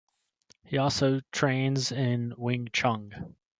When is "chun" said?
2.73-3.35